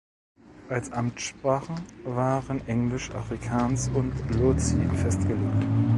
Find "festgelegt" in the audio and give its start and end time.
4.95-5.39